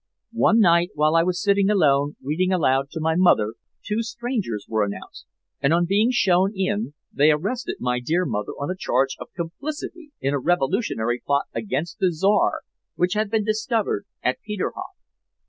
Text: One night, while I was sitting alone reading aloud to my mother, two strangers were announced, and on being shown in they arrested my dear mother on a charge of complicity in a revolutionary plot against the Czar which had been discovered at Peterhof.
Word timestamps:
One 0.33 0.59
night, 0.59 0.89
while 0.95 1.15
I 1.15 1.21
was 1.21 1.39
sitting 1.39 1.69
alone 1.69 2.15
reading 2.23 2.51
aloud 2.51 2.89
to 2.89 2.99
my 2.99 3.13
mother, 3.15 3.53
two 3.85 4.01
strangers 4.01 4.65
were 4.67 4.83
announced, 4.83 5.27
and 5.61 5.73
on 5.73 5.85
being 5.85 6.09
shown 6.09 6.53
in 6.55 6.95
they 7.13 7.29
arrested 7.29 7.75
my 7.79 7.99
dear 7.99 8.25
mother 8.25 8.53
on 8.53 8.71
a 8.71 8.75
charge 8.75 9.15
of 9.19 9.29
complicity 9.37 10.09
in 10.19 10.33
a 10.33 10.39
revolutionary 10.39 11.21
plot 11.23 11.45
against 11.53 11.99
the 11.99 12.11
Czar 12.11 12.61
which 12.95 13.13
had 13.13 13.29
been 13.29 13.43
discovered 13.43 14.07
at 14.23 14.39
Peterhof. 14.41 14.95